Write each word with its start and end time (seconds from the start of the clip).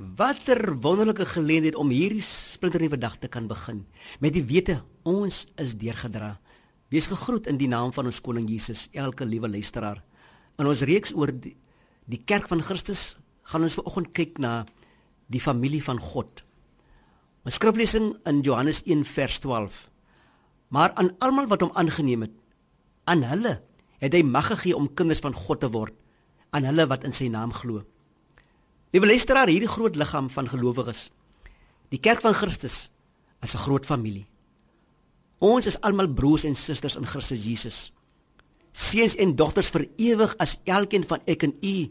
Watter 0.00 0.80
wonderlike 0.80 1.26
geleentheid 1.28 1.74
om 1.76 1.90
hierdie 1.92 2.22
splinternuwe 2.24 2.96
dag 2.96 3.18
te 3.20 3.28
kan 3.28 3.44
begin 3.50 3.82
met 4.24 4.32
die 4.32 4.46
wete 4.48 4.78
ons 5.04 5.42
is 5.60 5.74
deurgedra. 5.76 6.38
Wees 6.88 7.10
gegroet 7.10 7.50
in 7.50 7.58
die 7.60 7.68
naam 7.68 7.92
van 7.92 8.08
ons 8.08 8.22
koning 8.24 8.46
Jesus, 8.48 8.86
elke 8.96 9.28
liewe 9.28 9.50
luisteraar. 9.52 10.00
In 10.56 10.70
ons 10.70 10.86
reeks 10.88 11.12
oor 11.12 11.28
die, 11.28 11.52
die 12.08 12.22
kerk 12.24 12.48
van 12.48 12.64
Christus 12.64 13.18
gaan 13.52 13.68
ons 13.68 13.76
vanoggend 13.76 14.08
kyk 14.16 14.40
na 14.40 14.54
die 15.28 15.42
familie 15.44 15.82
van 15.84 16.00
God. 16.00 16.46
Ons 17.44 17.60
skriflesing 17.60 18.14
in 18.24 18.40
Johannes 18.40 18.80
1 18.88 19.04
vers 19.04 19.44
12. 19.44 19.84
Maar 20.72 20.96
aan 20.96 21.12
almal 21.20 21.52
wat 21.52 21.60
hom 21.60 21.76
aangeneem 21.76 22.24
het, 22.24 22.36
aan 23.04 23.28
hulle 23.28 23.58
het 24.00 24.16
hy 24.16 24.24
mag 24.24 24.48
gegee 24.48 24.72
om 24.72 24.88
kinders 24.96 25.20
van 25.20 25.36
God 25.36 25.60
te 25.60 25.68
word, 25.68 25.92
aan 26.56 26.64
hulle 26.64 26.88
wat 26.88 27.04
in 27.04 27.12
sy 27.12 27.28
naam 27.28 27.52
glo. 27.52 27.84
Liewe 28.90 29.06
luisteraar, 29.06 29.46
hierdie 29.46 29.70
groot 29.70 29.94
liggaam 29.94 30.26
van 30.34 30.48
gelowiges, 30.50 31.12
die 31.94 32.00
kerk 32.02 32.24
van 32.24 32.34
Christus, 32.34 32.90
is 33.40 33.54
'n 33.54 33.62
groot 33.62 33.86
familie. 33.86 34.26
Ons 35.38 35.66
is 35.66 35.80
almal 35.80 36.08
broers 36.08 36.44
en 36.44 36.54
susters 36.54 36.96
in 36.96 37.06
Christus 37.06 37.44
Jesus. 37.44 37.92
Seuns 38.72 39.14
en 39.14 39.36
dogters 39.36 39.70
vir 39.70 39.88
ewig 39.96 40.34
as 40.38 40.58
elkeen 40.64 41.04
van 41.04 41.20
ek 41.24 41.42
en 41.42 41.54
u 41.62 41.90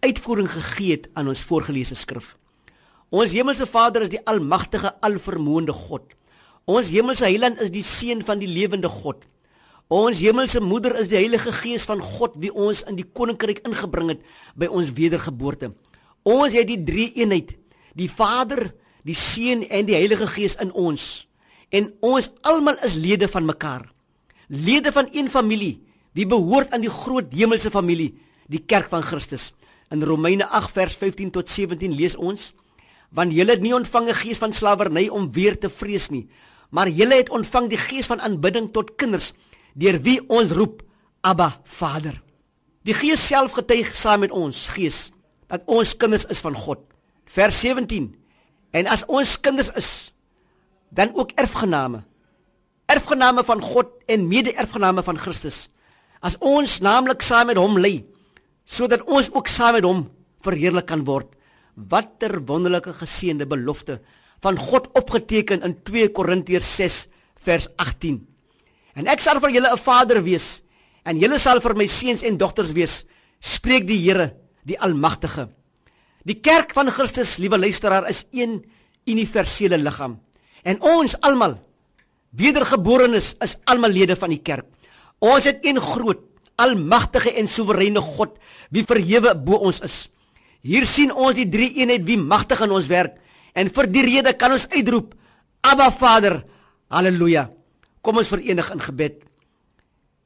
uitvoering 0.00 0.50
gegee 0.50 0.90
het 0.90 1.08
aan 1.14 1.28
ons 1.28 1.40
voorgelese 1.40 1.94
skrif. 1.94 2.36
Ons 3.10 3.32
hemelse 3.32 3.66
Vader 3.66 4.02
is 4.02 4.08
die 4.08 4.26
almagtige, 4.26 5.00
alvermoënde 5.00 5.72
God. 5.72 6.02
Ons 6.64 6.90
hemelse 6.90 7.24
Heiland 7.24 7.60
is 7.60 7.70
die 7.70 7.82
seun 7.82 8.24
van 8.24 8.38
die 8.38 8.48
lewende 8.48 8.88
God. 8.88 9.24
Ons 9.88 10.18
hemelse 10.18 10.60
Moeder 10.60 10.98
is 10.98 11.08
die 11.08 11.16
Heilige 11.16 11.52
Gees 11.52 11.84
van 11.84 12.00
God 12.00 12.32
wie 12.34 12.54
ons 12.54 12.82
in 12.82 12.96
die 12.96 13.06
koninkryk 13.12 13.58
ingebring 13.66 14.08
het 14.08 14.20
by 14.56 14.66
ons 14.66 14.92
wedergeboorte. 14.92 15.72
Ons 16.22 16.52
het 16.52 16.68
die 16.68 16.80
drie 16.84 17.12
eenheid, 17.16 17.54
die 17.96 18.08
Vader, 18.10 18.74
die 19.06 19.16
Seun 19.16 19.62
en 19.68 19.86
die 19.88 19.96
Heilige 19.96 20.26
Gees 20.28 20.56
in 20.60 20.72
ons. 20.72 21.26
En 21.72 21.92
ons 22.04 22.30
almal 22.42 22.80
is 22.84 22.98
lede 22.98 23.28
van 23.28 23.46
mekaar. 23.48 23.86
Lede 24.48 24.92
van 24.92 25.08
een 25.12 25.30
familie 25.30 25.78
wie 26.12 26.26
behoort 26.26 26.72
aan 26.74 26.82
die 26.82 26.90
groot 26.90 27.30
hemelse 27.32 27.70
familie, 27.70 28.10
die 28.50 28.62
kerk 28.66 28.88
van 28.90 29.04
Christus. 29.06 29.52
In 29.94 30.02
Romeine 30.02 30.48
8 30.50 30.72
vers 30.74 30.96
15 30.98 31.30
tot 31.30 31.48
17 31.48 31.94
lees 31.94 32.16
ons: 32.16 32.50
Want 33.14 33.32
julle 33.32 33.54
het 33.54 33.62
nie 33.62 33.74
ontvang 33.74 34.08
'n 34.08 34.14
gees 34.14 34.38
van 34.38 34.52
slawerny 34.52 35.08
om 35.08 35.32
weer 35.32 35.58
te 35.58 35.70
vrees 35.70 36.10
nie, 36.10 36.28
maar 36.70 36.88
julle 36.88 37.14
het 37.14 37.30
ontvang 37.30 37.68
die 37.68 37.78
gees 37.78 38.06
van 38.06 38.20
aanbidding 38.20 38.72
tot 38.72 38.96
kinders, 38.96 39.32
deur 39.74 40.00
wie 40.02 40.20
ons 40.28 40.50
roep 40.50 40.82
Abba 41.20 41.60
Vader. 41.64 42.22
Die 42.82 42.94
Gees 42.94 43.26
self 43.26 43.52
getuig 43.52 43.94
saam 43.94 44.20
met 44.20 44.30
ons 44.30 44.68
gees 44.68 45.10
dat 45.50 45.66
ons 45.66 45.96
kinders 45.98 46.28
is 46.30 46.42
van 46.44 46.54
God. 46.54 46.82
Vers 47.30 47.58
17. 47.62 48.06
En 48.70 48.86
as 48.86 49.02
ons 49.10 49.34
kinders 49.42 49.72
is, 49.78 49.90
dan 50.94 51.10
ook 51.14 51.34
erfgename. 51.38 52.04
Erfgename 52.90 53.44
van 53.46 53.62
God 53.62 53.90
en 54.10 54.28
mede-erfgename 54.30 55.02
van 55.06 55.18
Christus. 55.18 55.68
As 56.22 56.36
ons 56.38 56.78
naamlik 56.82 57.22
saam 57.22 57.50
met 57.50 57.58
hom 57.58 57.78
lê, 57.78 58.00
sodat 58.66 59.02
ons 59.06 59.30
ook 59.34 59.50
saam 59.50 59.78
met 59.78 59.86
hom 59.86 60.06
verheerlik 60.44 60.86
kan 60.90 61.04
word. 61.06 61.30
Watter 61.74 62.40
wonderlike 62.46 62.92
geseënde 62.98 63.46
belofte 63.50 64.00
van 64.40 64.58
God 64.58 64.88
opgeteken 64.96 65.62
in 65.66 65.76
2 65.84 66.10
Korintiërs 66.16 66.68
6 66.76 66.98
vers 67.44 67.68
18. 67.76 68.20
En 68.98 69.08
ek 69.10 69.22
sal 69.22 69.40
vir 69.40 69.54
julle 69.56 69.70
'n 69.72 69.78
vader 69.78 70.22
wees 70.22 70.62
en 71.04 71.18
julle 71.18 71.38
sal 71.38 71.60
vir 71.60 71.74
my 71.76 71.86
seuns 71.86 72.22
en 72.22 72.36
dogters 72.36 72.72
wees, 72.72 73.04
spreek 73.40 73.86
die 73.86 73.98
Here 73.98 74.39
die 74.68 74.78
Almagtige. 74.80 75.48
Die 76.28 76.40
kerk 76.40 76.74
van 76.76 76.90
Christus, 76.92 77.38
liewe 77.40 77.58
luisteraar, 77.58 78.08
is 78.08 78.26
een 78.30 78.60
universele 79.08 79.78
liggaam. 79.78 80.18
En 80.62 80.80
ons 80.84 81.16
almal 81.24 81.56
wedergeborenes 82.36 83.34
is 83.40 83.56
almal 83.64 83.90
lede 83.90 84.16
van 84.16 84.30
die 84.30 84.42
kerk. 84.44 84.66
Ons 85.18 85.48
het 85.48 85.64
een 85.64 85.80
groot, 85.80 86.20
almagtige 86.60 87.32
en 87.40 87.48
soewereine 87.48 88.00
God 88.04 88.36
wie 88.70 88.84
verhewe 88.84 89.32
bo 89.34 89.60
ons 89.64 89.80
is. 89.84 90.08
Hier 90.60 90.84
sien 90.84 91.12
ons 91.12 91.38
die 91.38 91.48
drie 91.48 91.70
eenheid 91.80 92.04
wie 92.04 92.18
magtig 92.20 92.60
in 92.60 92.74
ons 92.76 92.90
werk 92.90 93.16
en 93.56 93.72
vir 93.72 93.88
die 93.90 94.04
rede 94.04 94.34
kan 94.36 94.52
ons 94.52 94.68
uitroep: 94.68 95.14
Abba 95.64 95.90
Vader. 95.90 96.42
Halleluja. 96.90 97.48
Kom 98.02 98.18
ons 98.20 98.28
verenig 98.28 98.70
in 98.74 98.80
gebed. 98.82 99.24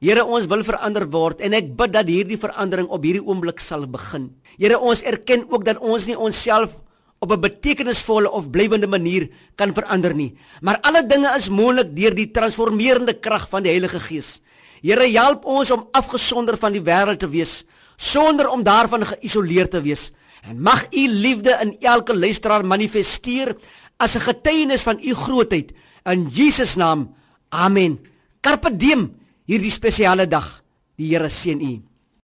Here, 0.03 0.25
ons 0.27 0.47
wil 0.51 0.63
verander 0.67 1.05
word 1.07 1.39
en 1.45 1.53
ek 1.55 1.69
bid 1.79 1.93
dat 1.93 2.09
hierdie 2.11 2.39
verandering 2.39 2.89
op 2.91 3.05
hierdie 3.07 3.23
oomblik 3.23 3.61
sal 3.63 3.85
begin. 3.87 4.33
Here, 4.59 4.75
ons 4.75 5.05
erken 5.07 5.45
ook 5.47 5.63
dat 5.63 5.79
ons 5.79 6.07
nie 6.09 6.17
onsself 6.19 6.75
op 7.23 7.31
'n 7.31 7.39
betekenisvolle 7.39 8.29
of 8.29 8.51
blywende 8.51 8.87
manier 8.87 9.29
kan 9.55 9.73
verander 9.73 10.13
nie, 10.13 10.35
maar 10.61 10.79
alle 10.83 11.07
dinge 11.07 11.31
is 11.37 11.49
moontlik 11.49 11.95
deur 11.95 12.13
die 12.13 12.31
transformerende 12.31 13.13
krag 13.13 13.47
van 13.49 13.63
die 13.63 13.71
Heilige 13.71 13.99
Gees. 13.99 14.41
Here, 14.81 15.07
help 15.07 15.45
ons 15.45 15.71
om 15.71 15.87
afgesonder 15.93 16.57
van 16.57 16.73
die 16.73 16.83
wêreld 16.83 17.19
te 17.19 17.29
wees, 17.29 17.63
sonder 17.95 18.49
om 18.49 18.63
daarvan 18.63 19.05
geïsoleer 19.05 19.69
te 19.69 19.81
wees. 19.81 20.11
En 20.43 20.61
mag 20.61 20.91
u 20.91 21.07
liefde 21.07 21.57
in 21.61 21.77
elke 21.79 22.13
luisteraar 22.13 22.65
manifesteer 22.65 23.55
as 23.97 24.15
'n 24.15 24.19
getuienis 24.19 24.83
van 24.83 24.99
u 25.01 25.13
grootheid 25.13 25.71
in 26.03 26.27
Jesus 26.27 26.75
naam. 26.75 27.15
Amen. 27.49 27.99
Carpe 28.41 28.75
diem 28.75 29.14
hierdie 29.45 29.71
spesiale 29.71 30.27
dag. 30.27 30.47
Die 30.97 31.11
Here 31.11 31.29
seën 31.29 31.61
u. 31.61 31.73